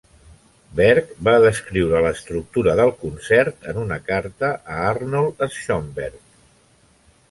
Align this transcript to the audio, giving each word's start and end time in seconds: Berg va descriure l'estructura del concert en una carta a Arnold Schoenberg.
Berg 0.79 1.11
va 1.27 1.35
descriure 1.43 2.01
l'estructura 2.07 2.75
del 2.81 2.95
concert 3.05 3.71
en 3.75 3.83
una 3.85 4.01
carta 4.11 4.53
a 4.57 4.83
Arnold 4.91 5.49
Schoenberg. 5.61 6.23